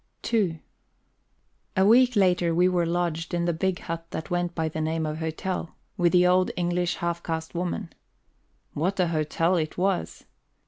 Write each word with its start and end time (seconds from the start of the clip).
II 0.33 0.59
A 1.77 1.85
week 1.85 2.15
later 2.15 2.55
we 2.55 2.67
were 2.67 2.87
lodged 2.87 3.35
in 3.35 3.45
the 3.45 3.53
big 3.53 3.81
hut 3.81 4.03
that 4.09 4.31
went 4.31 4.55
by 4.55 4.67
the 4.67 4.81
name 4.81 5.05
of 5.05 5.19
hotel, 5.19 5.75
with 5.95 6.11
the 6.11 6.25
old 6.25 6.49
English 6.57 6.95
half 6.95 7.21
caste 7.21 7.53
woman. 7.53 7.93
What 8.73 8.99
a 8.99 9.09
hotel 9.09 9.57
it 9.57 9.77
was! 9.77 10.25